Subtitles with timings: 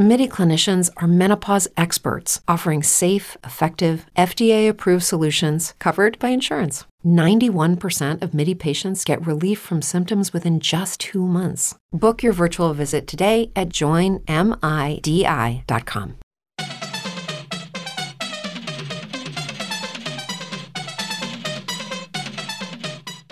[0.00, 6.86] MIDI clinicians are menopause experts offering safe, effective, FDA approved solutions covered by insurance.
[7.04, 11.74] 91% of MIDI patients get relief from symptoms within just two months.
[11.92, 14.24] Book your virtual visit today at joinmidi.com.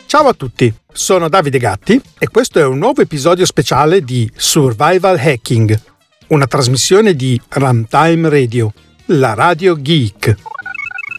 [0.07, 5.17] Ciao a tutti, sono Davide Gatti e questo è un nuovo episodio speciale di Survival
[5.19, 5.97] Hacking,
[6.29, 8.73] una trasmissione di Runtime Radio,
[9.07, 10.48] la radio geek.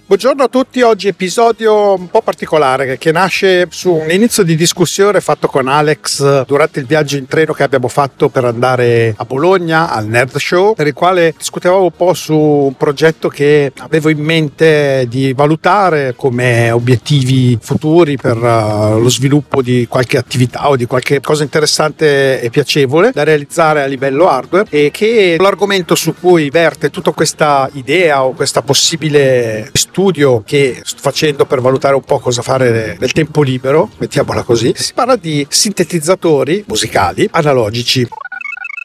[0.10, 5.22] Buongiorno a tutti, oggi episodio un po' particolare che nasce su un inizio di discussione
[5.22, 9.92] fatto con Alex durante il viaggio in treno che abbiamo fatto per andare a Bologna
[9.92, 14.18] al Nerd Show, per il quale discutevamo un po' su un progetto che avevo in
[14.18, 20.88] mente di valutare come obiettivi futuri per uh, lo sviluppo di qualche attività o di
[20.88, 26.50] qualche cosa interessante e piacevole da realizzare a livello hardware e che l'argomento su cui
[26.50, 32.04] verte tutta questa idea o questa possibile studio studio che sto facendo per valutare un
[32.04, 38.08] po' cosa fare nel tempo libero, mettiamola così, si parla di sintetizzatori musicali analogici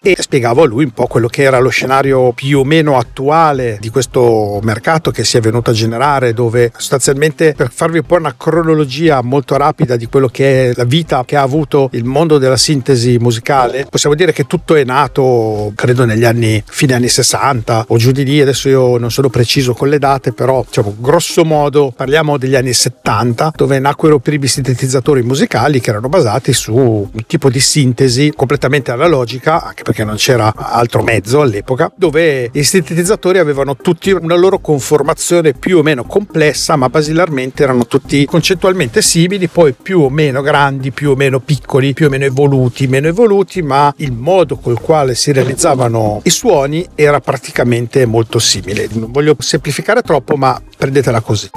[0.05, 3.79] e spiegavo a lui un po' quello che era lo scenario più o meno attuale
[3.81, 8.17] di questo mercato che si è venuto a generare dove sostanzialmente per farvi un po'
[8.17, 12.37] una cronologia molto rapida di quello che è la vita che ha avuto il mondo
[12.37, 17.87] della sintesi musicale possiamo dire che tutto è nato credo negli anni fine anni 60
[17.89, 18.41] o giù di lì.
[18.41, 22.75] Adesso io non sono preciso con le date però diciamo grosso modo parliamo degli anni
[22.75, 28.91] 70 dove nacquero primi sintetizzatori musicali che erano basati su un tipo di sintesi completamente
[28.91, 34.35] analogica anche perché perché non c'era altro mezzo all'epoca, dove i sintetizzatori avevano tutti una
[34.35, 40.11] loro conformazione più o meno complessa, ma basilarmente erano tutti concettualmente simili, poi più o
[40.11, 44.57] meno grandi, più o meno piccoli, più o meno evoluti, meno evoluti, ma il modo
[44.57, 48.89] col quale si realizzavano i suoni era praticamente molto simile.
[48.91, 51.49] Non voglio semplificare troppo, ma prendetela così.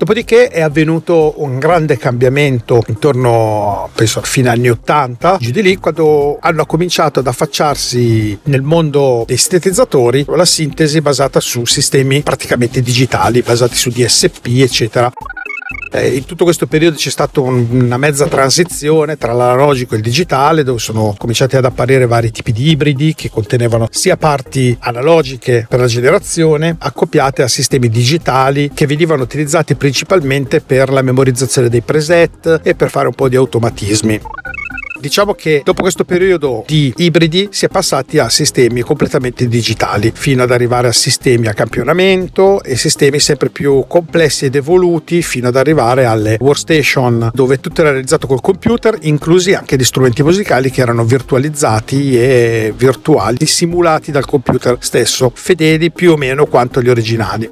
[0.00, 6.38] Dopodiché è avvenuto un grande cambiamento intorno, penso, fine anni 80, giù di lì, quando
[6.40, 13.42] hanno cominciato ad affacciarsi nel mondo dei sintetizzatori la sintesi basata su sistemi praticamente digitali,
[13.42, 15.12] basati su DSP, eccetera.
[15.92, 20.02] Eh, in tutto questo periodo c'è stata un, una mezza transizione tra l'analogico e il
[20.02, 25.66] digitale, dove sono cominciati ad apparire vari tipi di ibridi che contenevano sia parti analogiche
[25.68, 31.82] per la generazione, accoppiate a sistemi digitali che venivano utilizzati principalmente per la memorizzazione dei
[31.82, 34.20] preset e per fare un po' di automatismi.
[35.00, 40.42] Diciamo che dopo questo periodo di ibridi si è passati a sistemi completamente digitali fino
[40.42, 45.56] ad arrivare a sistemi a campionamento e sistemi sempre più complessi ed evoluti fino ad
[45.56, 50.82] arrivare alle workstation dove tutto era realizzato col computer, inclusi anche gli strumenti musicali che
[50.82, 57.48] erano virtualizzati e virtuali, simulati dal computer stesso, fedeli più o meno quanto gli originali.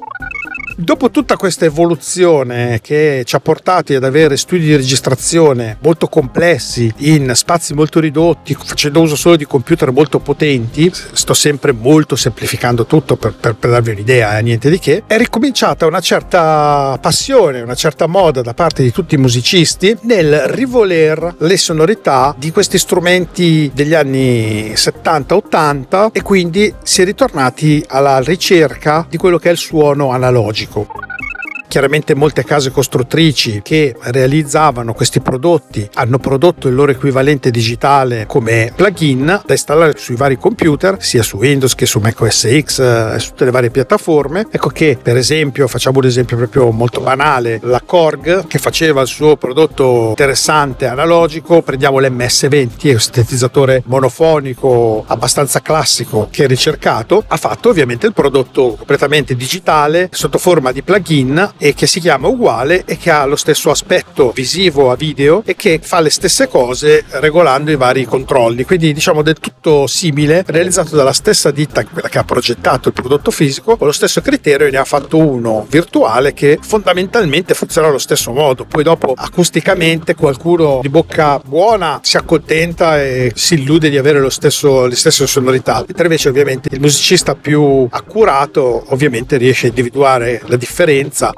[0.81, 6.89] Dopo tutta questa evoluzione che ci ha portati ad avere studi di registrazione molto complessi
[6.99, 12.85] in spazi molto ridotti, facendo uso solo di computer molto potenti, sto sempre molto semplificando
[12.85, 17.59] tutto per, per, per darvi un'idea, eh, niente di che, è ricominciata una certa passione,
[17.59, 22.77] una certa moda da parte di tutti i musicisti nel rivoler le sonorità di questi
[22.77, 29.51] strumenti degli anni 70-80 e quindi si è ritornati alla ricerca di quello che è
[29.51, 31.28] il suono analogico 行こう。
[31.69, 39.25] Chiaramente molte case costruttrici che realizzavano questi prodotti hanno prodotto il loro equivalente digitale come plugin
[39.45, 43.19] da installare sui vari computer, sia su Windows che su Mac OS X eh, e
[43.19, 44.47] su tutte le varie piattaforme.
[44.49, 49.07] Ecco che per esempio, facciamo un esempio proprio molto banale, la Korg che faceva il
[49.07, 57.37] suo prodotto interessante analogico, prendiamo l'MS20, un sintetizzatore monofonico abbastanza classico che è ricercato, ha
[57.37, 62.83] fatto ovviamente il prodotto completamente digitale sotto forma di plugin e che si chiama uguale
[62.85, 67.03] e che ha lo stesso aspetto visivo a video e che fa le stesse cose
[67.09, 68.63] regolando i vari controlli.
[68.63, 73.29] Quindi diciamo del tutto simile, realizzato dalla stessa ditta, quella che ha progettato il prodotto
[73.29, 77.97] fisico, con lo stesso criterio e ne ha fatto uno virtuale che fondamentalmente funziona allo
[77.97, 78.65] stesso modo.
[78.65, 84.29] Poi dopo acusticamente qualcuno di bocca buona si accontenta e si illude di avere lo
[84.29, 90.41] stesso, le stesse sonorità, mentre invece ovviamente il musicista più accurato ovviamente riesce a individuare
[90.45, 91.31] la differenza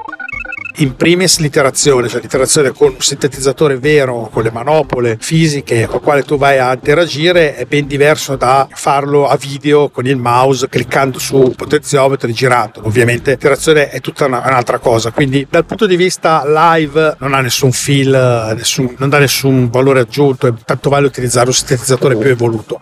[0.76, 6.02] in primis l'iterazione, cioè l'iterazione con un sintetizzatore vero, con le manopole fisiche con le
[6.02, 10.68] quali tu vai a interagire è ben diverso da farlo a video con il mouse
[10.68, 12.80] cliccando su potenziometro e girando.
[12.84, 17.40] Ovviamente l'iterazione è tutta una, un'altra cosa, quindi dal punto di vista live non ha
[17.40, 22.80] nessun feel, nessun, non dà nessun valore aggiunto, tanto vale utilizzare un sintetizzatore più evoluto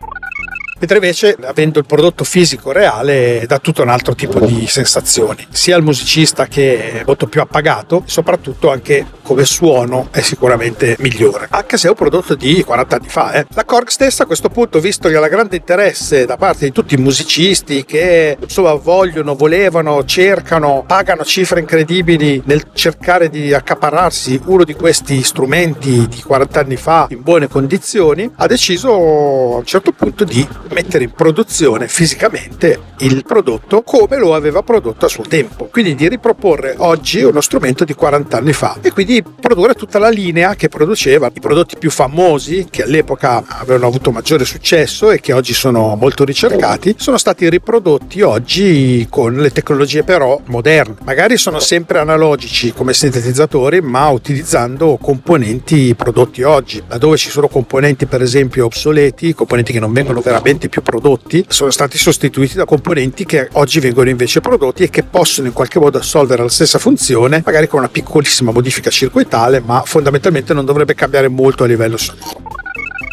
[0.81, 5.77] mentre invece avendo il prodotto fisico reale dà tutto un altro tipo di sensazioni, sia
[5.77, 11.77] il musicista che è molto più appagato, soprattutto anche come suono è sicuramente migliore, anche
[11.77, 13.33] se è un prodotto di 40 anni fa.
[13.33, 13.47] Eh.
[13.55, 16.95] La Korg stessa a questo punto, visto che ha grande interesse da parte di tutti
[16.95, 24.65] i musicisti che insomma vogliono, volevano, cercano, pagano cifre incredibili nel cercare di accaparrarsi uno
[24.65, 29.93] di questi strumenti di 40 anni fa in buone condizioni, ha deciso a un certo
[29.93, 35.67] punto di mettere in produzione fisicamente il prodotto come lo aveva prodotto a suo tempo,
[35.67, 40.09] quindi di riproporre oggi uno strumento di 40 anni fa e quindi produrre tutta la
[40.09, 45.33] linea che produceva i prodotti più famosi che all'epoca avevano avuto maggiore successo e che
[45.33, 50.97] oggi sono molto ricercati, sono stati riprodotti oggi con le tecnologie però moderne.
[51.05, 58.07] Magari sono sempre analogici come sintetizzatori, ma utilizzando componenti prodotti oggi, laddove ci sono componenti
[58.07, 63.25] per esempio obsoleti, componenti che non vengono veramente più prodotti, sono stati sostituiti da componenti
[63.25, 67.43] che oggi vengono invece prodotti e che possono in qualche modo assolvere la stessa funzione,
[67.45, 72.60] magari con una piccolissima modifica circuitale, ma fondamentalmente non dovrebbe cambiare molto a livello sonoro.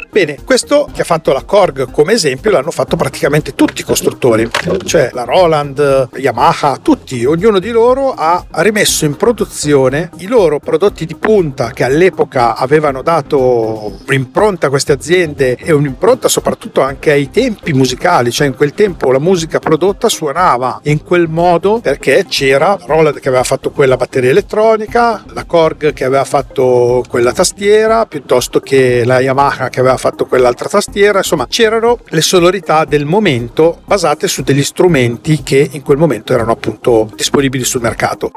[0.09, 4.49] Bene, questo che ha fatto la Korg come esempio l'hanno fatto praticamente tutti i costruttori,
[4.83, 11.05] cioè la Roland, Yamaha, tutti, ognuno di loro ha rimesso in produzione i loro prodotti
[11.05, 17.29] di punta che all'epoca avevano dato un'impronta a queste aziende e un'impronta soprattutto anche ai
[17.29, 22.69] tempi musicali, cioè in quel tempo la musica prodotta suonava in quel modo perché c'era
[22.79, 28.07] la Roland che aveva fatto quella batteria elettronica, la Korg che aveva fatto quella tastiera,
[28.07, 33.05] piuttosto che la Yamaha che aveva fatto fatto quell'altra tastiera, insomma c'erano le sonorità del
[33.05, 38.31] momento basate su degli strumenti che in quel momento erano appunto disponibili sul mercato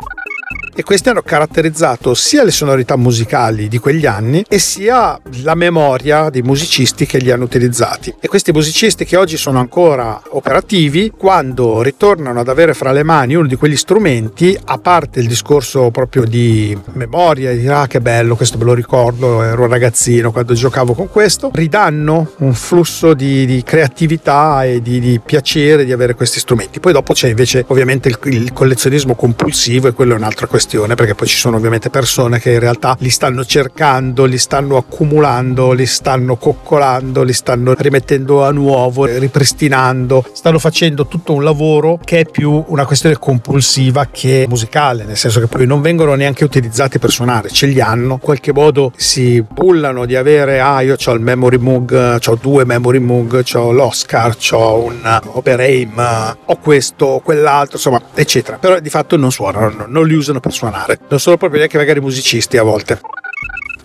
[0.81, 6.31] e questi hanno caratterizzato sia le sonorità musicali di quegli anni e sia la memoria
[6.31, 8.15] dei musicisti che li hanno utilizzati.
[8.19, 13.35] E questi musicisti che oggi sono ancora operativi, quando ritornano ad avere fra le mani
[13.35, 18.35] uno di quegli strumenti, a parte il discorso proprio di memoria, di ah che bello,
[18.35, 23.45] questo me lo ricordo, ero un ragazzino quando giocavo con questo, ridanno un flusso di,
[23.45, 26.81] di creatività e di, di, piacere di avere questi strumenti.
[26.81, 30.95] Poi dopo c'è invece ovviamente il, il collezionismo compulsivo e quello è un'altra questione questione
[30.95, 35.73] perché poi ci sono ovviamente persone che in realtà li stanno cercando, li stanno accumulando,
[35.73, 42.21] li stanno coccolando, li stanno rimettendo a nuovo, ripristinando, stanno facendo tutto un lavoro che
[42.21, 47.01] è più una questione compulsiva che musicale, nel senso che poi non vengono neanche utilizzati
[47.01, 51.13] per suonare, ce li hanno, in qualche modo si bullano di avere, ah io ho
[51.13, 57.75] il memory moog, ho due memory moog, ho l'Oscar, ho un Operaim, ho questo, quell'altro,
[57.77, 60.99] insomma, eccetera, però di fatto non suonano, non li usano per suonare.
[61.09, 63.01] Non sono proprio neanche magari musicisti a volte.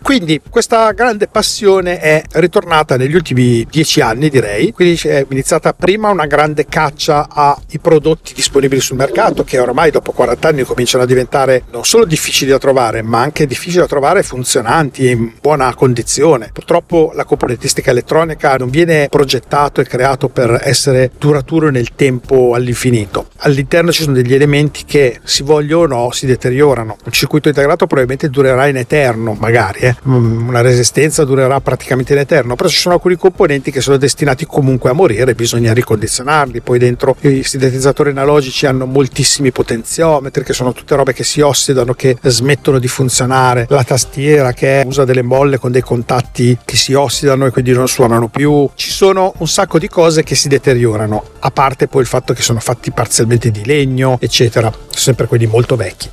[0.05, 4.71] Quindi questa grande passione è ritornata negli ultimi dieci anni, direi.
[4.71, 10.11] Quindi è iniziata prima una grande caccia ai prodotti disponibili sul mercato, che ormai dopo
[10.11, 14.21] 40 anni cominciano a diventare non solo difficili da trovare, ma anche difficili da trovare
[14.21, 16.51] funzionanti e in buona condizione.
[16.53, 23.29] Purtroppo la componentistica elettronica non viene progettato e creato per essere duraturo nel tempo all'infinito.
[23.37, 26.95] All'interno ci sono degli elementi che, si vogliono o no, si deteriorano.
[27.03, 29.94] Un circuito integrato probabilmente durerà in eterno, magari, eh?
[30.07, 34.45] Mm, una resistenza durerà praticamente in eterno, però ci sono alcuni componenti che sono destinati
[34.45, 40.73] comunque a morire, bisogna ricondizionarli, poi dentro i sintetizzatori analogici hanno moltissimi potenziometri che sono
[40.73, 45.57] tutte robe che si ossidano, che smettono di funzionare, la tastiera che usa delle molle
[45.57, 49.79] con dei contatti che si ossidano e quindi non suonano più, ci sono un sacco
[49.79, 53.65] di cose che si deteriorano, a parte poi il fatto che sono fatti parzialmente di
[53.65, 56.09] legno, eccetera, sempre quelli molto vecchi.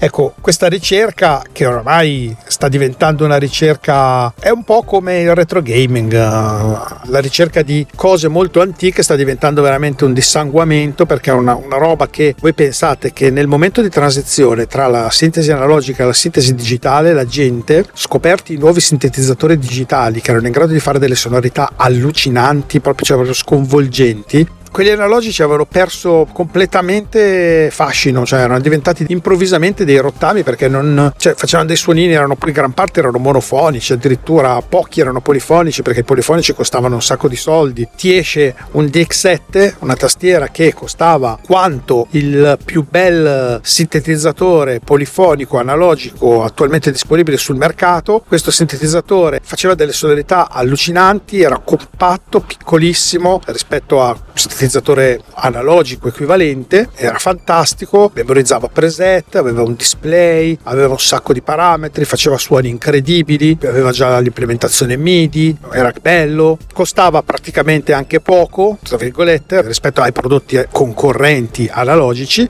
[0.00, 5.60] Ecco, questa ricerca che ormai sta diventando una ricerca, è un po' come il retro
[5.60, 11.34] gaming, eh, la ricerca di cose molto antiche sta diventando veramente un dissanguamento perché è
[11.34, 16.04] una, una roba che voi pensate che nel momento di transizione tra la sintesi analogica
[16.04, 20.72] e la sintesi digitale la gente, scoperti i nuovi sintetizzatori digitali che erano in grado
[20.72, 28.24] di fare delle sonorità allucinanti, proprio, cioè, proprio sconvolgenti, quelli analogici avevano perso completamente fascino,
[28.24, 32.72] cioè erano diventati improvvisamente dei rottami perché non, cioè, facevano dei suonini, erano poi gran
[32.72, 37.88] parte erano monofonici, addirittura pochi erano polifonici perché i polifonici costavano un sacco di soldi.
[37.96, 46.44] Ti esce un DX7, una tastiera che costava quanto il più bel sintetizzatore polifonico analogico
[46.44, 48.22] attualmente disponibile sul mercato.
[48.26, 54.16] Questo sintetizzatore faceva delle sonorità allucinanti, era compatto, piccolissimo rispetto a
[54.58, 62.04] sintetizzatore analogico equivalente, era fantastico, memorizzava preset, aveva un display, aveva un sacco di parametri,
[62.04, 69.62] faceva suoni incredibili, aveva già l'implementazione MIDI, era bello, costava praticamente anche poco, tra virgolette,
[69.62, 72.48] rispetto ai prodotti concorrenti analogici.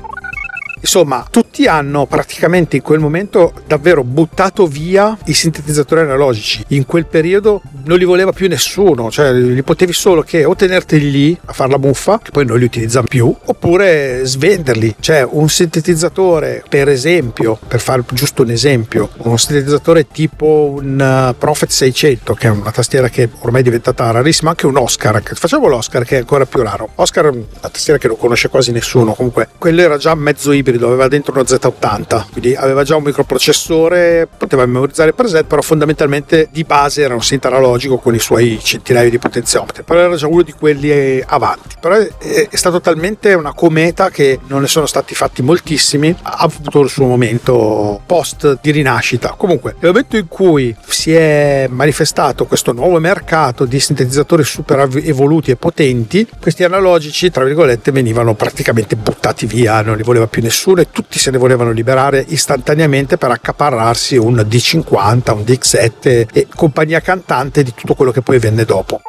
[0.81, 1.27] Insomma,
[1.59, 6.65] tutti hanno praticamente in quel momento davvero buttato via i sintetizzatori analogici.
[6.69, 11.11] In quel periodo non li voleva più nessuno, cioè li potevi solo che o tenerti
[11.11, 14.97] lì a fare la muffa, che poi non li utilizzano più, oppure svenderli.
[15.00, 21.37] Cioè un sintetizzatore, per esempio, per fare giusto un esempio, un sintetizzatore tipo un uh,
[21.37, 25.67] Prophet 600, che è una tastiera che ormai è diventata rarissima, anche un Oscar, facciamo
[25.67, 26.91] l'Oscar che è ancora più raro.
[26.97, 30.87] Oscar è una tastiera che non conosce quasi nessuno, comunque quello era già mezzo ibrido
[30.87, 36.64] aveva dentro uno Z80, quindi aveva già un microprocessore, poteva memorizzare preset, però fondamentalmente di
[36.64, 40.43] base era un synth analogico con i suoi centinaia di potenziometri, però era già uno
[40.43, 41.76] di quelli avanti.
[41.81, 46.37] Però è, è stato talmente una cometa che non ne sono stati fatti moltissimi, ha
[46.38, 49.35] avuto il suo momento post di rinascita.
[49.37, 55.50] Comunque, nel momento in cui si è manifestato questo nuovo mercato di sintetizzatori super evoluti
[55.50, 60.81] e potenti, questi analogici, tra virgolette, venivano praticamente buttati via, non li voleva più nessuno
[60.81, 67.00] e tutti se ne volevano liberare istantaneamente per accaparrarsi un D50, un DX7 e compagnia
[67.00, 69.00] cantante di tutto quello che poi venne dopo.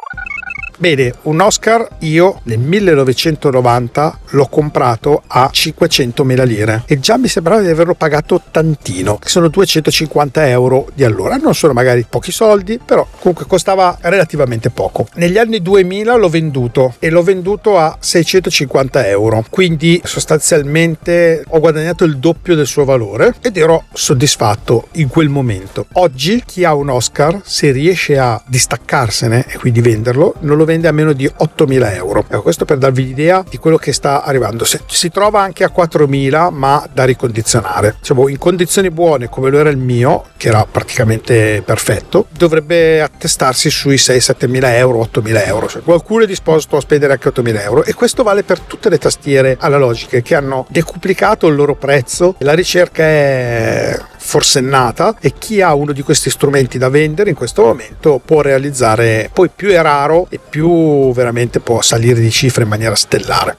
[0.80, 7.60] Bene, un Oscar io nel 1990 l'ho comprato a 500.000 lire e già mi sembrava
[7.60, 11.36] di averlo pagato tantino, che sono 250 euro di allora.
[11.36, 15.06] Non sono magari pochi soldi, però comunque costava relativamente poco.
[15.16, 22.04] Negli anni 2000 l'ho venduto e l'ho venduto a 650 euro, quindi sostanzialmente ho guadagnato
[22.04, 25.84] il doppio del suo valore ed ero soddisfatto in quel momento.
[25.92, 30.86] Oggi chi ha un Oscar, se riesce a distaccarsene e quindi venderlo, non lo vende
[30.86, 32.24] a meno di 8.000 euro.
[32.28, 34.64] Ecco, questo per darvi l'idea di quello che sta arrivando.
[34.64, 37.96] Se, si trova anche a 4.000, ma da ricondizionare.
[37.98, 43.68] Diciamo, in condizioni buone come lo era il mio, che era praticamente perfetto, dovrebbe attestarsi
[43.68, 45.68] sui 6-7.000 euro, 8.000 euro.
[45.68, 47.84] Cioè, qualcuno è disposto a spendere anche 8.000 euro.
[47.84, 52.36] E questo vale per tutte le tastiere analogiche che hanno decuplicato il loro prezzo.
[52.38, 53.98] La ricerca è
[54.30, 59.28] forsennata e chi ha uno di questi strumenti da vendere in questo momento può realizzare
[59.32, 63.56] poi più è raro e più veramente può salire di cifre in maniera stellare.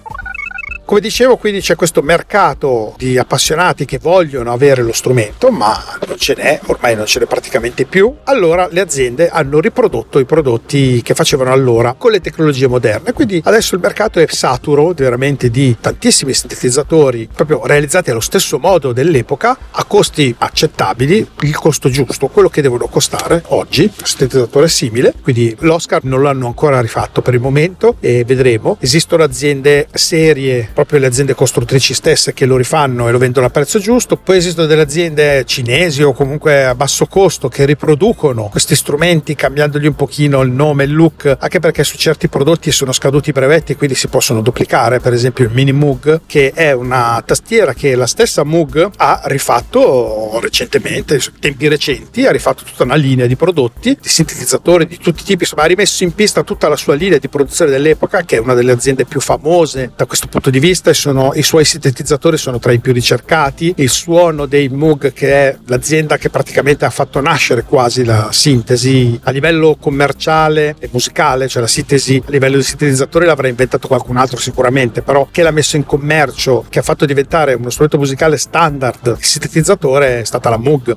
[0.92, 6.18] Come dicevo, quindi c'è questo mercato di appassionati che vogliono avere lo strumento, ma non
[6.18, 8.14] ce n'è, ormai non ce n'è praticamente più.
[8.26, 13.14] Allora le aziende hanno riprodotto i prodotti che facevano allora con le tecnologie moderne.
[13.14, 18.92] Quindi adesso il mercato è saturo veramente di tantissimi sintetizzatori proprio realizzati allo stesso modo
[18.92, 25.14] dell'epoca a costi accettabili, il costo giusto, quello che devono costare oggi, un sintetizzatore simile.
[25.24, 28.76] Quindi l'Oscar non l'hanno ancora rifatto per il momento e vedremo.
[28.82, 33.50] Esistono aziende serie proprio le aziende costruttrici stesse che lo rifanno e lo vendono a
[33.52, 38.76] prezzo giusto, poi esistono delle aziende cinesi o comunque a basso costo che riproducono questi
[38.76, 43.30] strumenti cambiandogli un pochino il nome, il look, anche perché su certi prodotti sono scaduti
[43.30, 47.76] i brevetti quindi si possono duplicare, per esempio il Mini Moog che è una tastiera
[47.76, 53.28] che la stessa Moog ha rifatto recentemente, in tempi recenti, ha rifatto tutta una linea
[53.28, 56.76] di prodotti, di sintetizzatori di tutti i tipi, insomma ha rimesso in pista tutta la
[56.76, 60.50] sua linea di produzione dell'epoca che è una delle aziende più famose da questo punto
[60.50, 64.70] di vista vista sono, i suoi sintetizzatori sono tra i più ricercati, il suono dei
[64.70, 70.76] Moog che è l'azienda che praticamente ha fatto nascere quasi la sintesi a livello commerciale
[70.80, 75.28] e musicale, cioè la sintesi a livello di sintetizzatore l'avrà inventato qualcun altro sicuramente, però
[75.30, 80.22] che l'ha messo in commercio, che ha fatto diventare uno strumento musicale standard il sintetizzatore
[80.22, 80.96] è stata la Moog.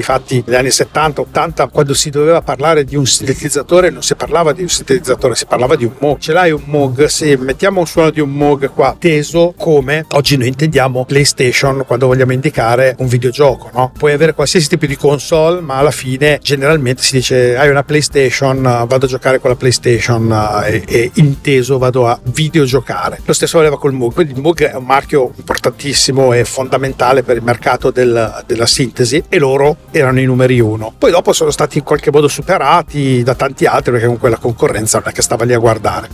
[0.00, 4.62] Difatti negli anni 70-80 quando si doveva parlare di un sintetizzatore non si parlava di
[4.62, 6.18] un sintetizzatore, si parlava di un Moog.
[6.18, 7.04] Ce l'hai un Moog?
[7.04, 12.06] Se mettiamo un suono di un Moog qua teso come oggi noi intendiamo PlayStation quando
[12.06, 13.92] vogliamo indicare un videogioco, no?
[13.94, 18.62] Puoi avere qualsiasi tipo di console, ma alla fine generalmente si dice hai una PlayStation,
[18.62, 23.20] vado a giocare con la PlayStation e, e inteso vado a videogiocare.
[23.26, 27.36] Lo stesso valeva col Moog, quindi il Moog è un marchio importantissimo e fondamentale per
[27.36, 30.92] il mercato del, della sintesi e loro erano i numeri uno.
[30.96, 34.98] Poi dopo sono stati in qualche modo superati da tanti altri perché comunque la concorrenza
[34.98, 36.08] non è che stava lì a guardare.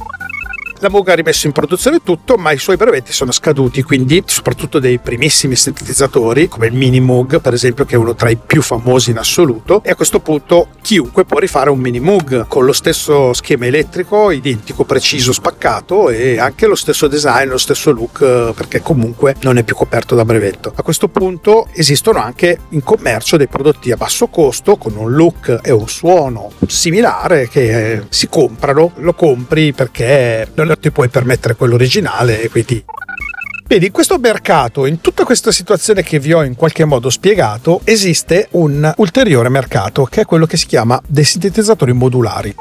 [0.81, 4.79] La Moog ha rimesso in produzione tutto, ma i suoi brevetti sono scaduti, quindi soprattutto
[4.79, 8.61] dei primissimi sintetizzatori, come il Mini Moog, per esempio, che è uno tra i più
[8.61, 12.73] famosi in assoluto, e a questo punto chiunque può rifare un Mini Moog con lo
[12.73, 18.83] stesso schema elettrico, identico, preciso, spaccato e anche lo stesso design, lo stesso look, perché
[18.83, 20.73] comunque non è più coperto da brevetto.
[20.75, 25.61] A questo punto esistono anche in commercio dei prodotti a basso costo con un look
[25.63, 31.75] e un suono similare che si comprano, lo compri perché non ti puoi permettere quello
[31.75, 32.85] originale e quindi
[33.69, 37.81] Vedi, in questo mercato, in tutta questa situazione che vi ho in qualche modo spiegato,
[37.83, 42.55] esiste un ulteriore mercato che è quello che si chiama dei sintetizzatori modulari.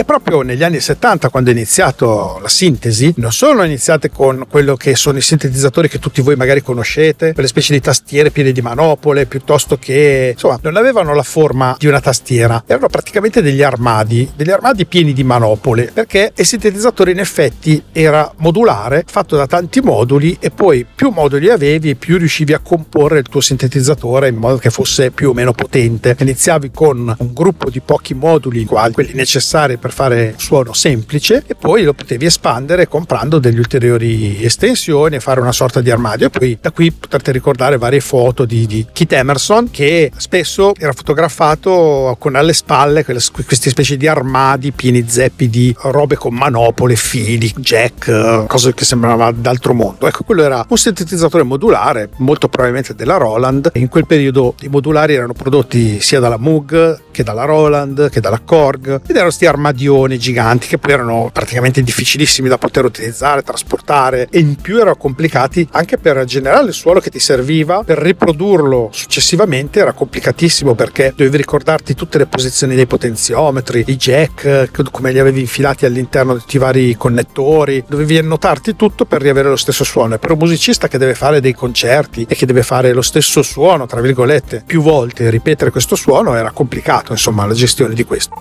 [0.00, 4.76] E proprio negli anni 70, quando è iniziato la sintesi, non sono iniziate con quello
[4.76, 8.62] che sono i sintetizzatori che tutti voi magari conoscete, quelle specie di tastiere piene di
[8.62, 14.30] manopole, piuttosto che insomma, non avevano la forma di una tastiera, erano praticamente degli armadi,
[14.36, 19.80] degli armadi pieni di manopole, perché il sintetizzatore in effetti era modulare, fatto da tanti
[19.80, 24.58] moduli e poi più moduli avevi più riuscivi a comporre il tuo sintetizzatore in modo
[24.58, 26.14] che fosse più o meno potente.
[26.16, 31.54] Iniziavi con un gruppo di pochi moduli, quelli necessari per per fare suono semplice e
[31.54, 36.30] poi lo potevi espandere comprando degli ulteriori estensioni e fare una sorta di armadio e
[36.30, 42.16] poi da qui potrete ricordare varie foto di, di Keith Emerson che spesso era fotografato
[42.18, 48.46] con alle spalle queste specie di armadi pieni zeppi di robe con manopole, fili, jack,
[48.46, 50.06] cose che sembrava d'altro mondo.
[50.06, 53.70] Ecco, quello era un sintetizzatore modulare, molto probabilmente della Roland.
[53.74, 58.40] In quel periodo i modulari erano prodotti sia dalla Moog che dalla Roland che dalla
[58.44, 63.42] Korg ed erano questi armadi radioni giganti che poi erano praticamente difficilissimi da poter utilizzare,
[63.42, 67.84] trasportare e in più erano complicati anche per generare il suono che ti serviva.
[67.84, 74.70] Per riprodurlo successivamente era complicatissimo perché dovevi ricordarti tutte le posizioni dei potenziometri, i jack,
[74.90, 79.48] come li avevi infilati all'interno di tutti i vari connettori, dovevi annotarti tutto per riavere
[79.48, 80.14] lo stesso suono.
[80.14, 83.42] E per un musicista che deve fare dei concerti e che deve fare lo stesso
[83.42, 88.34] suono, tra virgolette, più volte, ripetere questo suono era complicato, insomma, la gestione di questo.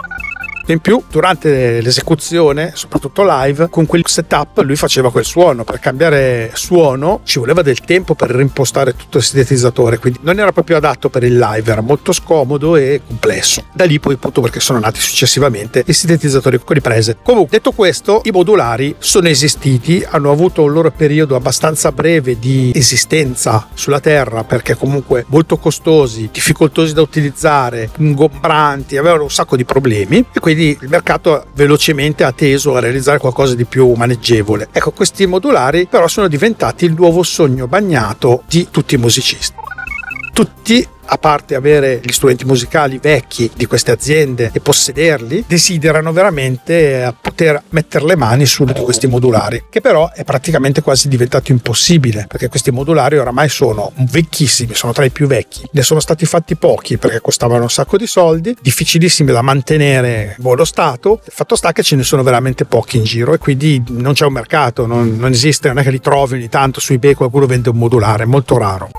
[0.70, 5.64] In più, durante l'esecuzione, soprattutto live, con quel setup lui faceva quel suono.
[5.64, 10.52] Per cambiare suono ci voleva del tempo per reimpostare tutto il sintetizzatore, quindi non era
[10.52, 13.64] proprio adatto per il live, era molto scomodo e complesso.
[13.72, 17.16] Da lì poi appunto perché sono nati successivamente i sintetizzatori con riprese.
[17.24, 22.74] Comunque, detto questo, i modulari sono esistiti, hanno avuto un loro periodo abbastanza breve di
[22.76, 29.64] esistenza sulla Terra perché comunque molto costosi, difficoltosi da utilizzare, ingombranti, avevano un sacco di
[29.64, 34.70] problemi e quindi quindi il mercato velocemente ha teso a realizzare qualcosa di più maneggevole.
[34.72, 39.54] Ecco, questi modulari però sono diventati il nuovo sogno bagnato di tutti i musicisti.
[40.34, 47.04] Tutti a parte avere gli strumenti musicali vecchi di queste aziende e possederli, desiderano veramente
[47.04, 51.08] eh, poter mettere le mani su uno di questi modulari, che però è praticamente quasi
[51.08, 55.64] diventato impossibile, perché questi modulari oramai sono vecchissimi, sono tra i più vecchi.
[55.72, 60.64] Ne sono stati fatti pochi perché costavano un sacco di soldi, difficilissimi da mantenere buono
[60.64, 61.22] stato.
[61.26, 64.26] Il fatto sta che ce ne sono veramente pochi in giro e quindi non c'è
[64.26, 67.46] un mercato, non, non esiste, non è che li trovi ogni tanto su eBay qualcuno
[67.46, 68.90] vende un modulare, è molto raro.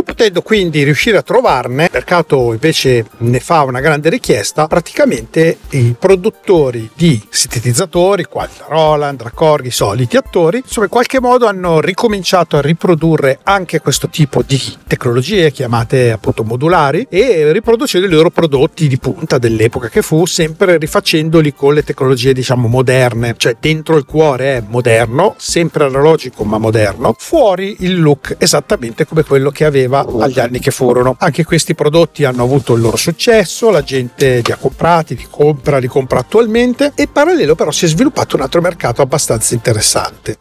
[0.00, 5.58] Non potendo quindi riuscire a trovarne, il mercato invece ne fa una grande richiesta, praticamente
[5.72, 11.20] i produttori di sintetizzatori, quali la Roland, la Korg, i soliti attori, insomma in qualche
[11.20, 18.06] modo hanno ricominciato a riprodurre anche questo tipo di tecnologie chiamate appunto modulari e riproducendo
[18.06, 23.34] i loro prodotti di punta dell'epoca che fu, sempre rifacendoli con le tecnologie diciamo moderne,
[23.36, 29.24] cioè dentro il cuore è moderno, sempre analogico ma moderno, fuori il look esattamente come
[29.24, 31.16] quello che aveva aveva agli anni che furono.
[31.18, 35.78] Anche questi prodotti hanno avuto il loro successo, la gente li ha comprati, li compra,
[35.78, 40.36] li compra attualmente e parallelo però si è sviluppato un altro mercato abbastanza interessante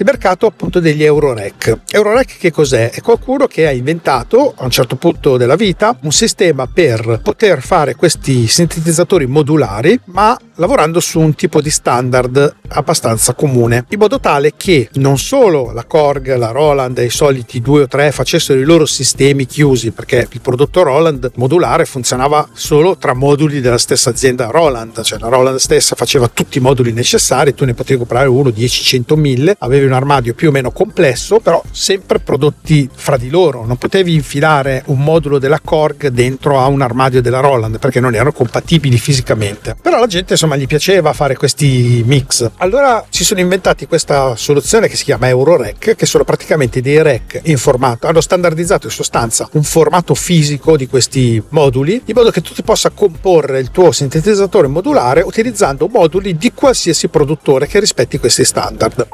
[0.00, 1.80] il mercato appunto degli Eurorec.
[1.90, 2.90] Eurorec che cos'è?
[2.90, 7.60] È qualcuno che ha inventato a un certo punto della vita un sistema per poter
[7.60, 14.20] fare questi sintetizzatori modulari ma lavorando su un tipo di standard abbastanza comune, in modo
[14.20, 18.60] tale che non solo la Korg, la Roland e i soliti due o tre facessero
[18.60, 24.10] i loro sistemi chiusi, perché il prodotto Roland modulare funzionava solo tra moduli della stessa
[24.10, 28.28] azienda Roland, cioè la Roland stessa faceva tutti i moduli necessari, tu ne potevi comprare
[28.28, 33.16] uno, 10, 100, 1000, avevi un armadio più o meno complesso, però sempre prodotti fra
[33.16, 37.78] di loro, non potevi infilare un modulo della Korg dentro a un armadio della Roland
[37.78, 39.74] perché non erano compatibili fisicamente.
[39.80, 42.50] Però la gente insomma insomma gli piaceva fare questi mix.
[42.58, 47.40] Allora si sono inventati questa soluzione che si chiama EuroRec, che sono praticamente dei rec
[47.44, 52.40] in formato, hanno standardizzato in sostanza un formato fisico di questi moduli, in modo che
[52.40, 58.18] tu ti possa comporre il tuo sintetizzatore modulare utilizzando moduli di qualsiasi produttore che rispetti
[58.18, 59.06] questi standard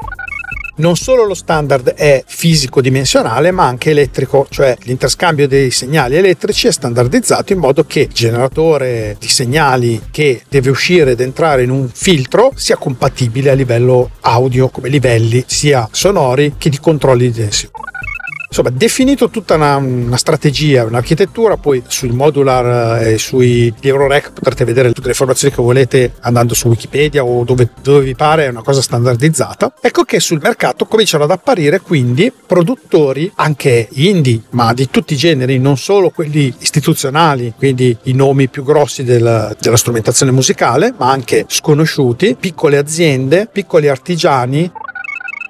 [0.77, 6.67] non solo lo standard è fisico dimensionale ma anche elettrico, cioè l'interscambio dei segnali elettrici
[6.67, 11.69] è standardizzato in modo che il generatore di segnali che deve uscire ed entrare in
[11.69, 17.41] un filtro sia compatibile a livello audio come livelli sia sonori che di controlli di
[17.41, 17.75] tensione.
[18.47, 24.63] Insomma, definito tutta una, una, strategia, un'architettura, poi sui modular eh, e sui Eurorec potrete
[24.63, 28.49] vedere tutte le informazioni che volete andando su Wikipedia o dove, dove vi pare, è
[28.49, 29.73] una cosa standardizzata.
[29.81, 35.17] Ecco che sul mercato cominciano ad apparire quindi produttori anche indie, ma di tutti i
[35.17, 41.11] generi, non solo quelli istituzionali, quindi i nomi più grossi del, della strumentazione musicale, ma
[41.11, 44.71] anche sconosciuti, piccole aziende, piccoli artigiani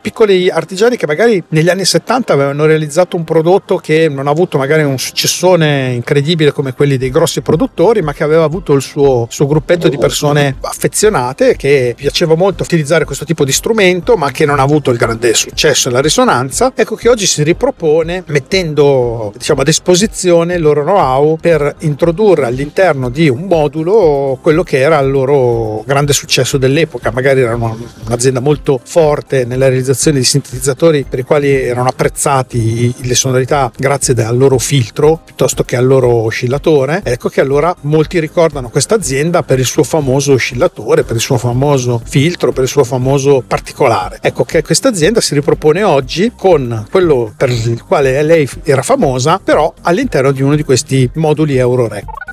[0.02, 4.58] piccoli artigiani che magari negli anni 70 avevano realizzato un prodotto che non ha avuto
[4.58, 9.28] magari un successone incredibile come quelli dei grossi produttori, ma che aveva avuto il suo,
[9.30, 14.46] suo gruppetto di persone affezionate che piaceva molto utilizzare questo tipo di strumento, ma che
[14.46, 16.72] non ha avuto il grande successo e la risonanza.
[16.76, 23.10] Ecco che oggi si ripropone mettendo diciamo, ad esposizione il loro know-how per introdurre all'interno
[23.10, 27.12] di un modulo quello che era il loro grande successo dell'epoca.
[27.12, 32.94] Magari era un'azienda molto forte nella realizzazione realizzazione di sintetizzatori per i quali erano apprezzati
[33.02, 38.20] le sonorità grazie al loro filtro piuttosto che al loro oscillatore, ecco che allora molti
[38.20, 42.70] ricordano questa azienda per il suo famoso oscillatore, per il suo famoso filtro, per il
[42.70, 44.20] suo famoso particolare.
[44.22, 49.40] Ecco che questa azienda si ripropone oggi con quello per il quale lei era famosa,
[49.44, 52.27] però all'interno di uno di questi moduli EuroRec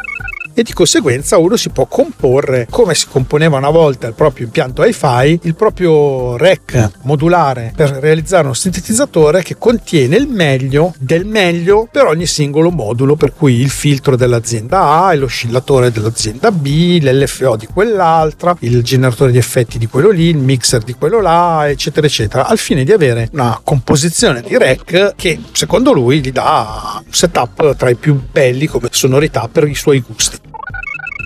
[0.55, 4.85] e di conseguenza uno si può comporre come si componeva una volta il proprio impianto
[4.85, 11.89] hi-fi, il proprio rack modulare per realizzare un sintetizzatore che contiene il meglio del meglio
[11.91, 17.67] per ogni singolo modulo, per cui il filtro dell'azienda A, l'oscillatore dell'azienda B, l'LFO di
[17.67, 22.47] quell'altra, il generatore di effetti di quello lì, il mixer di quello là, eccetera, eccetera,
[22.47, 27.77] al fine di avere una composizione di rack che secondo lui gli dà un setup
[27.77, 30.44] tra i più belli come sonorità per i suoi gusti.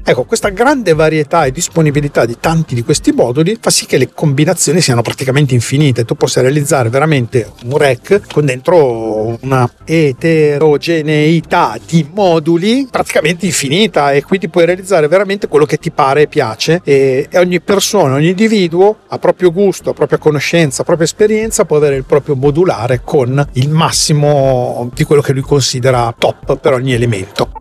[0.09, 4.09] Ecco, questa grande varietà e disponibilità di tanti di questi moduli fa sì che le
[4.11, 6.07] combinazioni siano praticamente infinite.
[6.07, 14.23] Tu possa realizzare veramente un rack con dentro una eterogeneità di moduli praticamente infinita e
[14.23, 19.01] quindi puoi realizzare veramente quello che ti pare e piace e, ogni persona, ogni individuo
[19.09, 23.47] a proprio gusto, a propria conoscenza, a propria esperienza può avere il proprio modulare con
[23.53, 27.58] il massimo di quello che lui considera top per ogni elemento.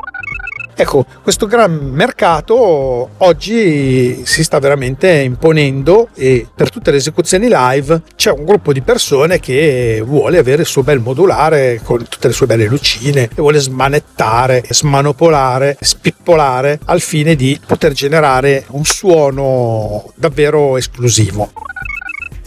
[0.80, 8.04] Ecco, questo gran mercato oggi si sta veramente imponendo e per tutte le esecuzioni live
[8.16, 12.34] c'è un gruppo di persone che vuole avere il suo bel modulare con tutte le
[12.34, 20.12] sue belle lucine e vuole smanettare, smanopolare, spippolare al fine di poter generare un suono
[20.14, 21.67] davvero esclusivo.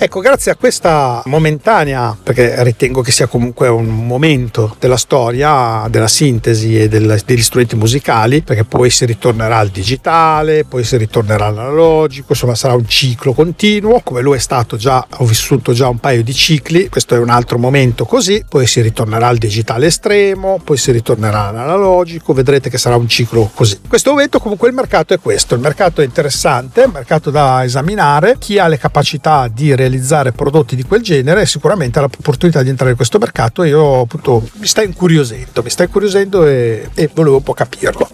[0.03, 6.09] Ecco, grazie a questa momentanea, perché ritengo che sia comunque un momento della storia, della
[6.09, 11.49] sintesi e del, degli strumenti musicali, perché poi si ritornerà al digitale, poi si ritornerà
[11.49, 15.99] all'analogico, insomma sarà un ciclo continuo, come lo è stato già, ho vissuto già un
[15.99, 20.63] paio di cicli, questo è un altro momento così, poi si ritornerà al digitale estremo,
[20.65, 23.79] poi si ritornerà all'analogico, vedrete che sarà un ciclo così.
[23.83, 27.63] In questo momento comunque il mercato è questo, il mercato è interessante, un mercato da
[27.65, 32.62] esaminare, chi ha le capacità di realizzare realizzare prodotti di quel genere sicuramente ha l'opportunità
[32.62, 36.88] di entrare in questo mercato e io appunto mi sta incuriosendo, mi sta incuriosendo e,
[36.94, 38.09] e volevo un po' capirlo.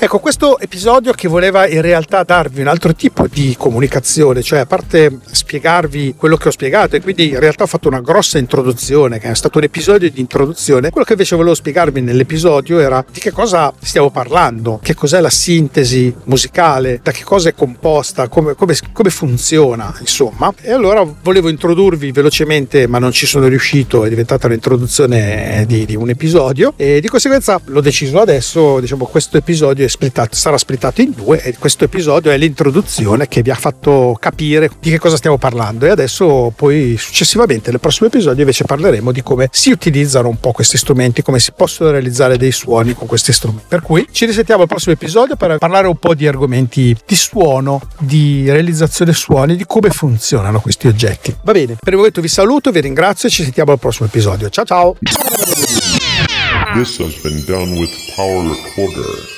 [0.00, 4.66] Ecco, questo episodio che voleva in realtà darvi un altro tipo di comunicazione, cioè a
[4.66, 9.18] parte spiegarvi quello che ho spiegato e quindi in realtà ho fatto una grossa introduzione,
[9.18, 13.18] che è stato un episodio di introduzione, quello che invece volevo spiegarvi nell'episodio era di
[13.18, 18.54] che cosa stiamo parlando, che cos'è la sintesi musicale, da che cosa è composta, come,
[18.54, 20.54] come, come funziona, insomma.
[20.60, 25.96] E allora volevo introdurvi velocemente, ma non ci sono riuscito, è diventata l'introduzione di, di
[25.96, 31.12] un episodio e di conseguenza l'ho deciso adesso, diciamo, questo episodio splittato, sarà splittato in
[31.12, 35.38] due e questo episodio è l'introduzione che vi ha fatto capire di che cosa stiamo
[35.38, 40.38] parlando e adesso poi successivamente nel prossimo episodio invece parleremo di come si utilizzano un
[40.38, 43.66] po' questi strumenti, come si possono realizzare dei suoni con questi strumenti.
[43.68, 47.80] Per cui ci risentiamo al prossimo episodio per parlare un po' di argomenti di suono,
[47.98, 51.34] di realizzazione suoni, di come funzionano questi oggetti.
[51.42, 54.48] Va bene, per il momento vi saluto, vi ringrazio e ci sentiamo al prossimo episodio.
[54.48, 54.96] Ciao ciao!
[56.74, 59.37] This has been done with Power Recorder.